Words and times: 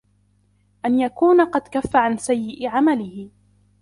أَنْ 0.85 0.99
يَكُونَ 0.99 1.41
قَدْ 1.41 1.67
كَفَّ 1.67 1.95
عَنْ 1.95 2.17
سَيِّئِ 2.17 2.67
عَمَلِهِ 2.67 3.29